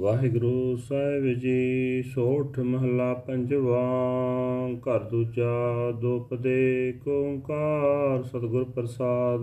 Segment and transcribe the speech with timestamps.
[0.00, 3.80] ਵਾਹਿਗੁਰੂ ਸਾਹਿਬ ਜੀ, ਸੋਠ ਮਹਲਾ ਪੰਜਵਾ,
[4.78, 9.40] ਘਰ ਦੂਜਾ ਦੋਪਦੇ ਓੰਕਾਰ, ਸਤਿਗੁਰ ਪ੍ਰਸਾਦ।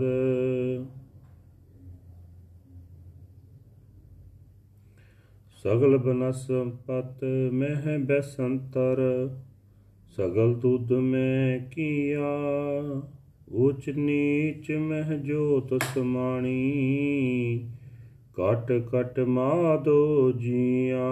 [5.63, 9.29] ਸਗਲ ਬਨਸਪਤ ਮਹਿ ਬੈਸੰਤਰ,
[10.17, 12.33] ਸਗਲ ਦੁੱਧ ਮੈਂ ਕੀਆ,
[13.51, 16.57] ਉਚ ਨੀਚ ਮਹਿ ਜੋਤ ਸਮਾਣੀ।
[18.37, 21.05] ਕਟ ਕਟ ਮਾਦੋ ਜੀਆ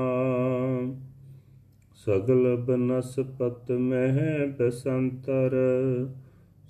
[2.08, 5.56] ਸਗਲ ਬਨਸਪਤ ਮਹਿ ਬਸੰਤਰ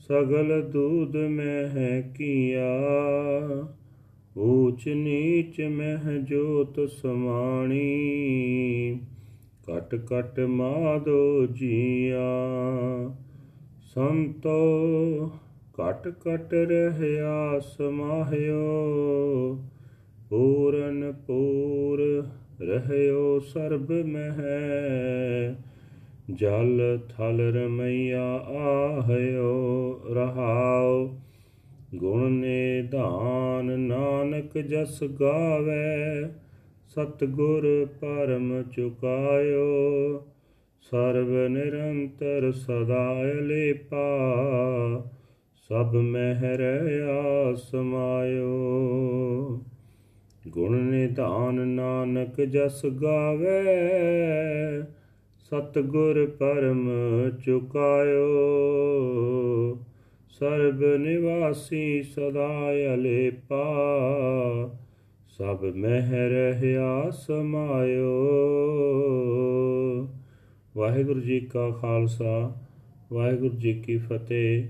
[0.09, 2.69] ਸਗਲ ਦੂਧ ਮਹਿ ਕੀਆ
[4.35, 7.79] ਊਚ ਨੀਚ ਮਹਿ ਜੋਤ ਸਮਾਣੀ
[9.67, 12.25] ਕਟ ਕਟ ਮਾਦੋ ਜੀਆ
[13.95, 15.31] ਸੰਤੋ
[15.73, 18.61] ਕਟ ਕਟ ਰਹਿਆ ਸਮਾਹਿਓ
[20.35, 22.25] ਪੂਰਨ ਪੂਰ
[22.61, 25.55] ਰਹਿਓ ਸਰਬ ਮਹਿ।
[26.33, 31.09] ਜਲ ਥਲ ਰਮਈਆ ਆਹਿਓ ਰਹਾਉ
[31.95, 36.23] ਗੁਣ ਨਿਧਾਨ ਨਾਨਕ ਜਸ ਗਾਵੇ,
[36.87, 40.17] ਸਤਗੁਰ ਪਰਮ ਚੁਕਾਇਓ।
[40.81, 44.07] ਸਰਬ ਨਿਰੰਤਰ ਸਦਾ ਲੇਪਾ
[45.69, 48.49] ਸਭ ਮਹਿ ਰਿਆ ਸਮਾਇਓ।
[50.47, 53.63] ਗੁਣ ਨਿਧਾਨ ਨਾਨਕ ਜਸ ਗਾਵੇ,
[55.39, 56.89] ਸਤਗੁਰ ਪਰਮ
[57.45, 58.25] ਚੁਕਾਇਓ।
[60.29, 63.65] ਸਰਬ ਨਿਵਾਸੀ ਸਦਾ ਅਲੇਪਾ,
[65.27, 68.27] ਸਭ ਮਹਿ ਰਹਿਆ ਸਮਾਇਓ।
[70.77, 72.55] ਵਾਹਿਗੁਰੂ ਜੀ ਕਾ ਖਾਲਸਾ,
[73.13, 74.67] ਵਾਹਿਗੁਰੂ ਜੀ ਕੀ ਫਤਿਹ।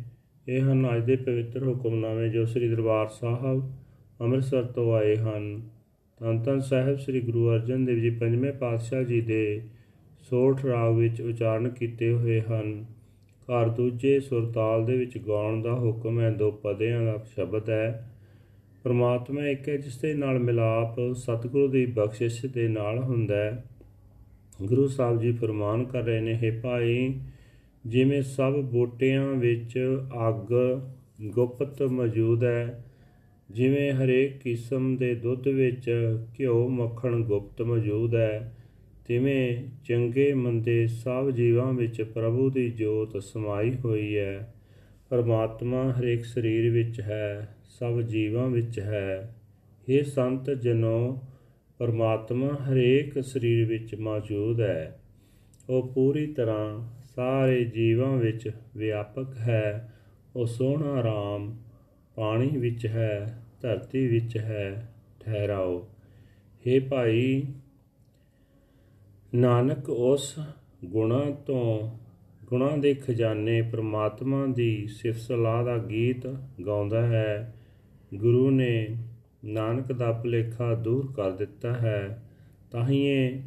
[0.47, 3.71] ਇਹ ਹਨ ਅੱਜ ਦੇ ਪਵਿੱਤਰ ਹੁਕਮਨਾਮੇ ਜੋ ਸ੍ਰੀ ਦਰਬਾਰ ਸਾਹਿਬ
[4.21, 5.61] ਅੰਮ੍ਰਿਤਸਰ ਤੋਂ ਆਏ ਹਨ।
[6.19, 9.61] ਧੰਨ ਧੰਨ ਸਾਹਿਬ ਸ੍ਰੀ ਗੁਰੂ ਅਰਜਨ ਦੇਵ ਜੀ ਪੰਜਵੇਂ ਪਾਤਸ਼ਾਹ ਜੀ ਦੇ
[10.19, 12.85] ਸੋਠ ਰਾਗ ਵਿੱਚ ਉਚਾਰਨ ਕੀਤੇ ਹੋਏ ਹਨ।
[13.43, 18.11] ਘਰ ਦੂਜੇ ਸੁਰਤਾਲ ਦੇ ਵਿੱਚ ਗਾਉਣ ਦਾ ਹੁਕਮ ਹੈ, ਦੋ ਪਦਿਆਂ ਦਾ ਸ਼ਬਦ ਹੈ।
[18.83, 23.63] ਪਰਮਾਤਮਾ ਇੱਕ ਹੈ, ਜਿਸ ਦੇ ਨਾਲ ਮਿਲਾਪ ਸਤਿਗੁਰੂ ਦੀ ਬਖਸ਼ਿਸ਼ ਦੇ ਨਾਲ ਹੁੰਦਾ ਹੈ।
[24.63, 27.19] ਗੁਰੂ ਸਾਹਿਬ ਜੀ ਫਰਮਾਨ ਕਰ ਰਹੇ ਨੇ, ਹੈ ਭਾਈ,
[27.85, 30.53] ਜਿਵੇਂ ਸਭ ਬੂਟਿਆਂ ਵਿੱਚ ਅੱਗ
[31.21, 32.85] ਗੁਪਤ ਮੌਜੂਦ ਹੈ
[33.51, 35.91] ਜਿਵੇਂ ਹਰੇਕ ਕਿਸਮ ਦੇ ਦੁੱਧ ਵਿੱਚ
[36.39, 38.57] ਘਿਓ ਮੱਖਣ ਗੁਪਤ ਮੌਜੂਦ ਹੈ,
[39.07, 44.53] ਤਿਵੇਂ ਚੰਗੇ ਮੰਦੇ ਸਭ ਜੀਵਾਂ ਵਿੱਚ ਪ੍ਰਭੂ ਦੀ ਜੋਤ ਸਮਾਈ ਹੋਈ ਹੈ।
[45.09, 49.35] ਪਰਮਾਤਮਾ ਹਰੇਕ ਸਰੀਰ ਵਿੱਚ ਹੈ, ਸਭ ਜੀਵਾਂ ਵਿੱਚ ਹੈ।
[49.89, 51.21] ਇਹ ਸੰਤ ਜਨੋ,
[51.77, 54.99] ਪਰਮਾਤਮਾ ਹਰੇਕ ਸਰੀਰ ਵਿੱਚ ਮੌਜੂਦ ਹੈ।
[55.69, 59.93] ਉਹ ਪੂਰੀ ਤਰ੍ਹਾਂ ਸਾਰੇ ਜੀਵਾਂ ਵਿੱਚ ਵਿਆਪਕ ਹੈ।
[60.35, 61.57] ਉਹ ਸੋਹਣਾ ਰਾਮ
[62.15, 65.87] ਪਾਣੀ ਵਿੱਚ ਹੈ, ਧਰਤੀ ਵਿੱਚ ਹੈ, ਠਹਿਰਾਓ।
[66.67, 67.43] हे ਭਾਈ,
[69.35, 70.39] ਨਾਨਕ ਉਸ
[70.85, 71.97] ਗੁਣਾ ਤੋਂ,
[72.45, 76.27] ਗੁਣਾ ਦੇ ਖਜ਼ਾਨੇ ਪ੍ਰਮਾਤਮਾ ਦੀ ਸਿਫਤ ਸਲਾਹ ਦਾ ਗੀਤ
[76.65, 77.55] ਗਾਉਂਦਾ ਹੈ।
[78.13, 78.97] ਗੁਰੂ ਨੇ
[79.45, 82.23] ਨਾਨਕ ਦਾ ਭੁਲੇਖਾ ਦੂਰ ਕਰ ਦਿੱਤਾ ਹੈ।
[82.71, 83.41] ਤਾਹੀਏ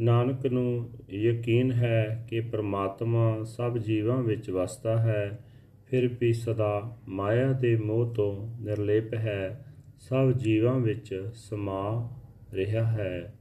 [0.00, 5.44] ਨਾਨਕ ਨੂੰ ਯਕੀਨ ਹੈ ਕਿ ਪ੍ਰਮਾਤਮਾ ਸਭ ਜੀਵਾਂ ਵਿੱਚ ਵਸਦਾ ਹੈ।
[5.90, 8.32] ਫਿਰ ਵੀ ਸਦਾ ਮਾਇਆ ਦੇ ਮੋਹ ਤੋਂ
[8.62, 9.64] ਨਿਰਲੇਪ ਹੈ
[9.98, 11.82] ਸਭ ਜੀਵਾਂ ਵਿੱਚ ਸਮਾ
[12.54, 13.34] ਰਿਹਾ ਹੈ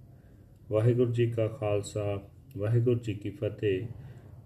[0.71, 2.19] ਵਾਹਿਗੁਰੂ ਜੀ ਕਾ ਖਾਲਸਾ
[2.57, 3.87] ਵਾਹਿਗੁਰੂ ਜੀ ਕੀ ਫਤਿਹ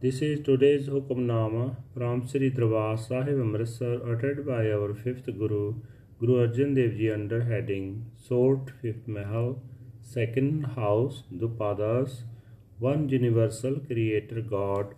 [0.02, 1.64] This is today's Hukamnama
[1.94, 5.76] from Sri Darbar Sahib Amritsar uttered by our fifth Guru,
[6.20, 9.62] Guru Arjan Dev Ji under heading Sort Fifth Mahal,
[10.02, 12.24] Second House, Dupadas,
[12.80, 14.96] One Universal Creator God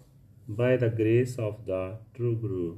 [0.47, 1.83] by the grace of the
[2.15, 2.77] True Guru.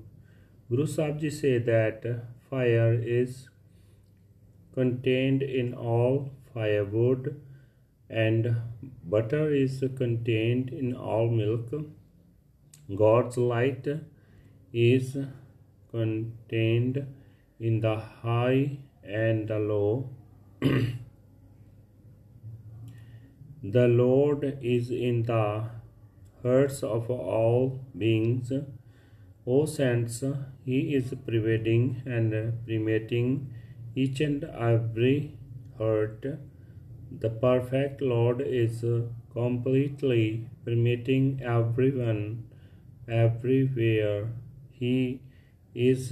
[0.67, 2.03] Guru Sahib Ji say that
[2.49, 3.49] fire is
[4.73, 7.39] contained in all firewood
[8.09, 8.55] and
[9.03, 11.69] butter is contained in all milk.
[12.95, 13.87] God's light
[14.73, 15.15] is
[15.91, 17.05] contained
[17.59, 20.09] in the high and the low.
[23.63, 25.69] the Lord is in the
[26.41, 28.51] hearts of all beings.
[29.47, 30.23] O saints,
[30.65, 32.31] He is pervading and
[32.65, 33.53] permeating
[33.95, 35.37] each and every
[35.77, 36.25] heart.
[37.11, 38.83] The perfect Lord is
[39.31, 42.49] completely permitting everyone,
[43.07, 44.33] everywhere.
[44.71, 45.21] He
[45.75, 46.11] is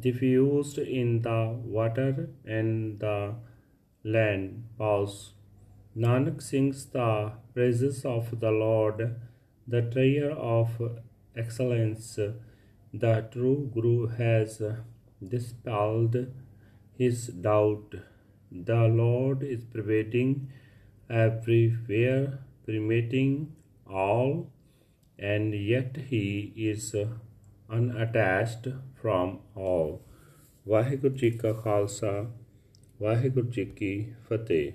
[0.00, 3.34] diffused in the water and the
[4.02, 4.64] land.
[4.78, 5.34] Pause.
[5.94, 9.16] Nanak sings the praises of the Lord,
[9.68, 10.80] the treasure of
[11.36, 12.18] excellence.
[12.93, 14.61] The true Guru has
[15.27, 16.15] dispelled
[16.99, 17.95] his doubt.
[18.65, 20.49] The Lord is pervading
[21.09, 23.55] everywhere, permitting
[23.87, 24.51] all,
[25.19, 26.95] and yet he is
[27.69, 28.69] unattached
[29.01, 30.03] from all.
[30.67, 32.31] Waheguru ji ਕਾ ਖਾਲਸਾ
[33.01, 34.71] ਵਾਹਿਗੁਰੂ ਜੀ ਕੀ ਫਤਿਹ